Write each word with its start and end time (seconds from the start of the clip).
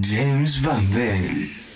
James 0.00 0.58
Vanbel. 0.58 1.73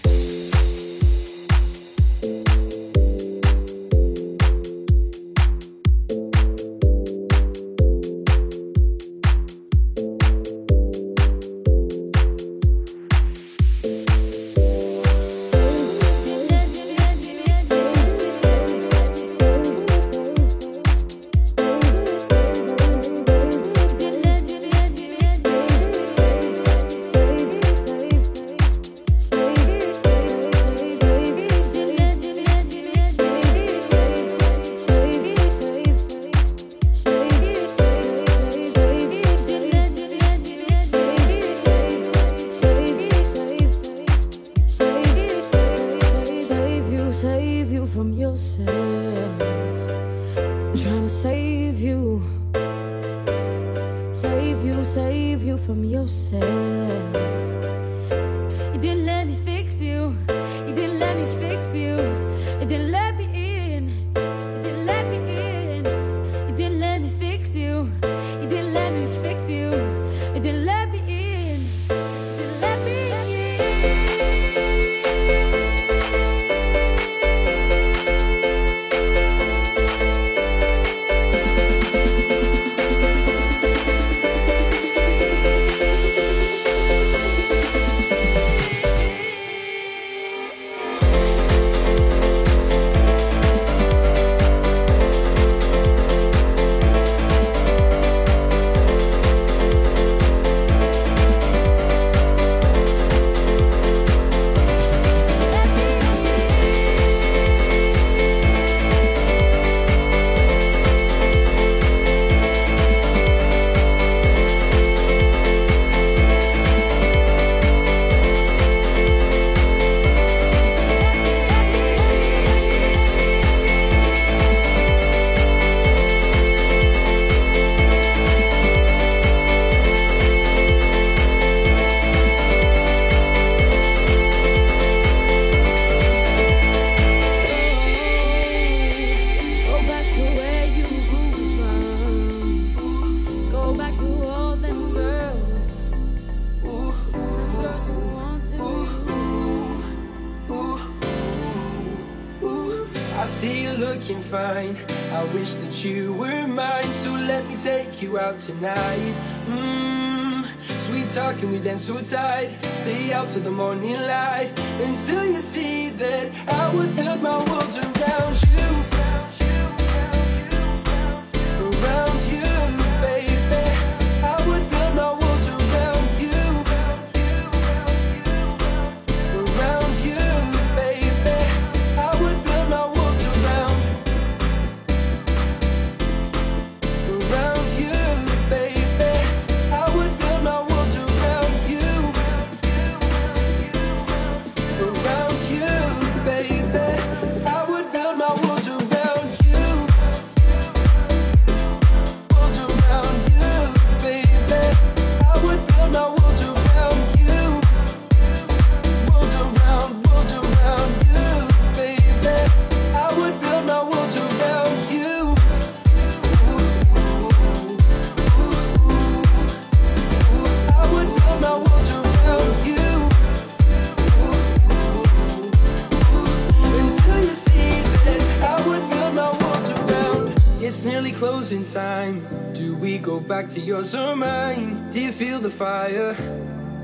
To 233.51 233.61
yours 233.61 233.95
or 233.95 234.15
mine. 234.15 234.91
Do 234.91 235.01
you 235.01 235.13
feel 235.13 235.39
the 235.39 235.51
fire? 235.51 236.15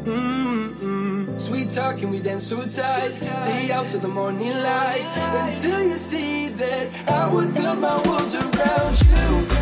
Mm-mm. 0.05 1.41
Sweet 1.41 1.69
talking, 1.69 2.11
we 2.11 2.21
dance 2.21 2.47
so 2.47 2.57
tight. 2.57 3.13
Stay 3.19 3.71
out 3.71 3.87
till 3.89 4.01
the 4.01 4.09
morning 4.09 4.51
light 4.51 5.05
until 5.35 5.83
you 5.83 5.97
see 5.97 6.49
that 6.49 6.89
I 7.09 7.33
would 7.33 7.55
build 7.55 7.81
my 7.81 7.97
world 8.07 8.33
around 8.35 9.01
you. 9.03 9.54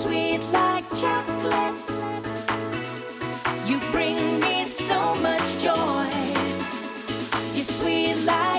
sweet 0.00 0.40
like 0.52 0.84
chocolate. 1.00 1.76
You 3.68 3.78
bring 3.92 4.40
me 4.40 4.64
so 4.64 5.14
much 5.26 5.46
joy. 5.62 6.08
You're 7.54 7.70
sweet 7.78 8.16
like 8.26 8.53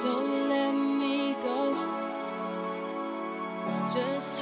Don't 0.00 0.48
let 0.48 0.72
me 0.72 1.34
go. 1.42 1.74
Just 3.92 4.41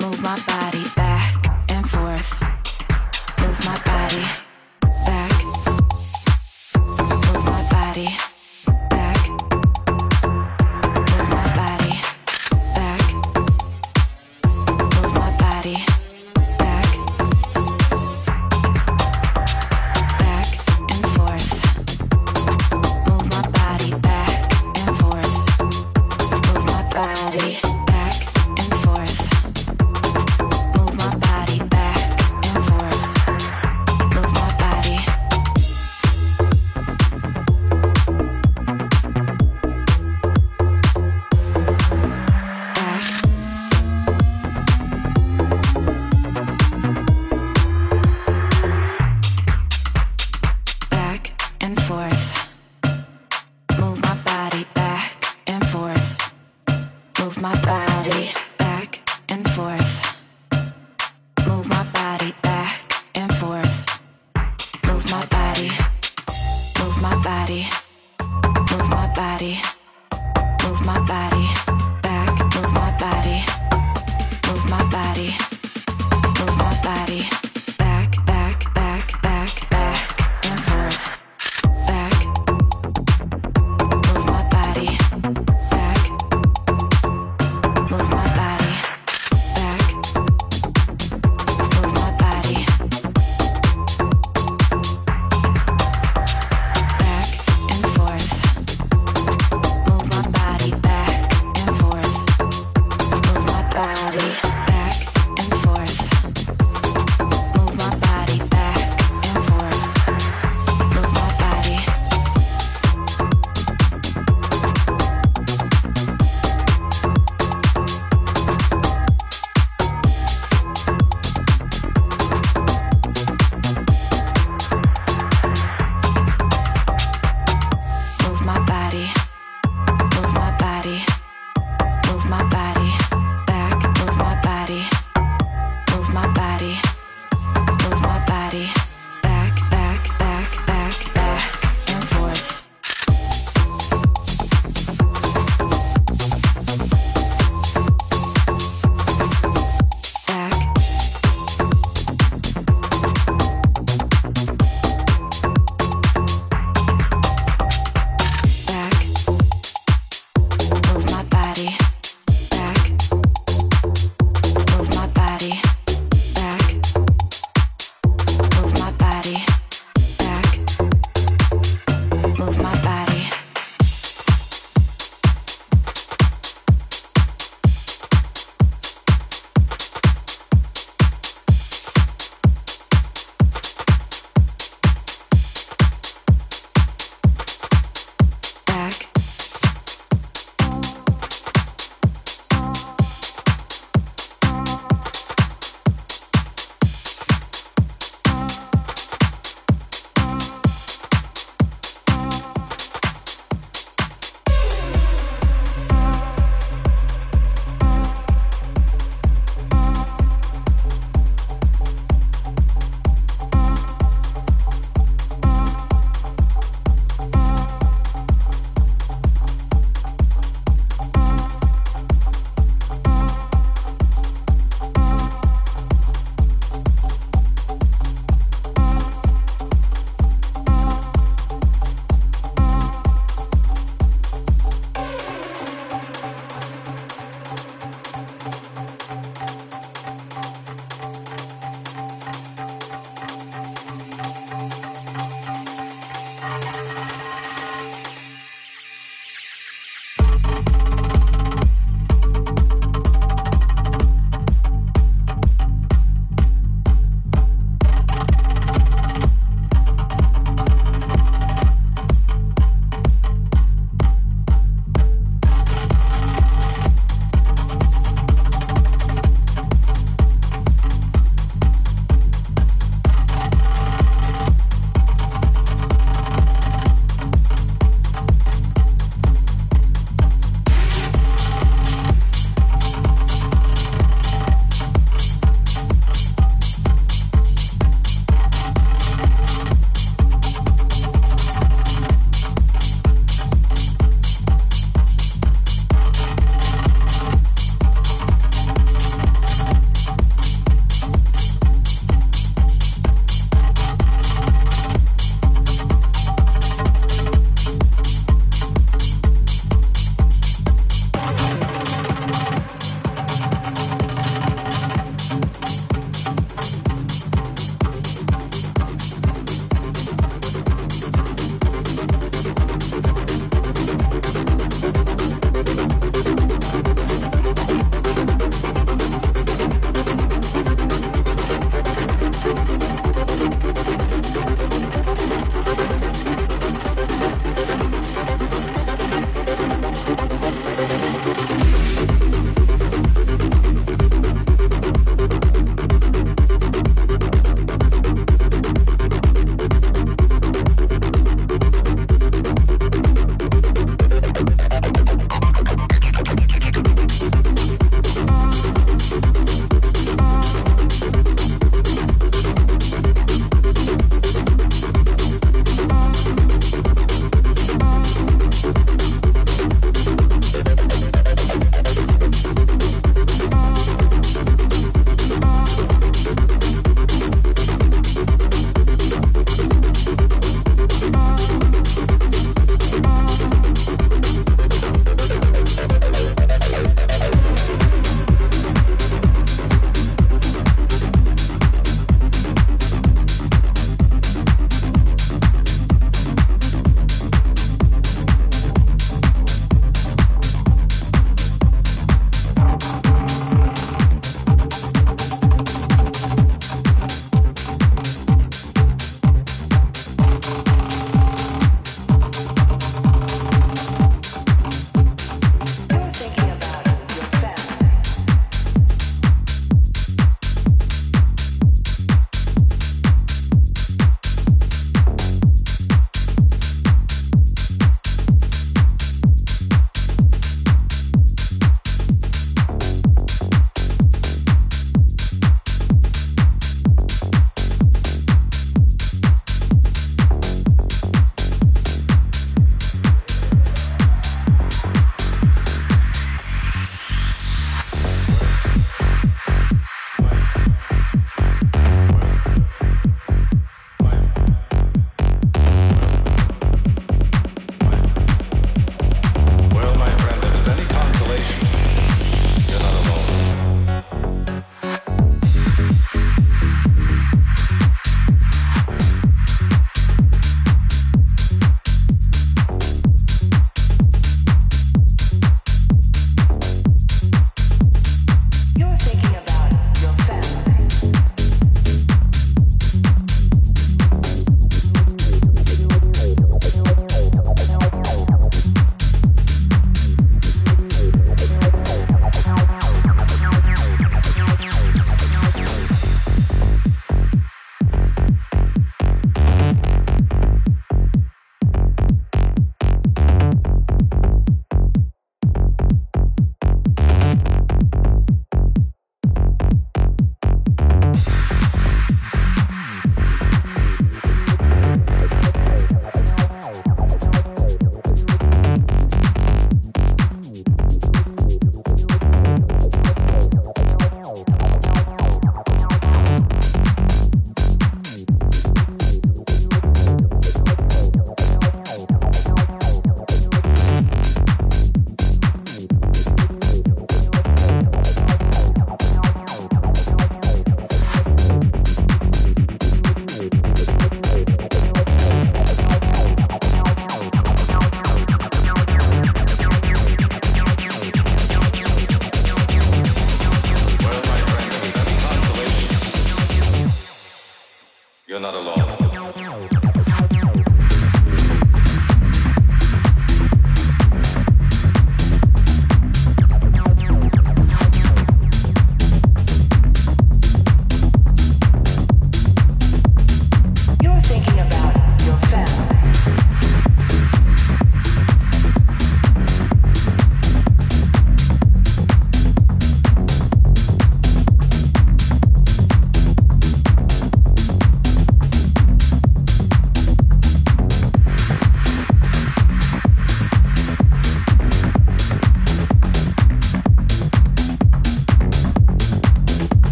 Move 0.00 0.22
my 0.22 0.40
body 0.46 0.84
back 0.96 1.34
and 1.68 1.88
forth. 1.88 2.40
Move 3.38 3.64
my 3.66 3.78
body 3.84 4.24
back. 5.06 5.44
Move 6.74 7.44
my 7.44 7.68
body. 7.70 8.29